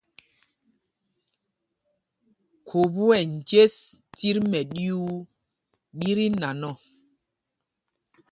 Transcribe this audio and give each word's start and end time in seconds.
Khubú 2.67 3.03
ɛ 3.17 3.19
njes 3.33 3.75
tit 4.15 4.37
mɛɗyuu 4.51 5.13
ɗí 5.99 6.09
tí 6.17 6.25
nan 6.41 6.59
ɔ. 6.71 6.73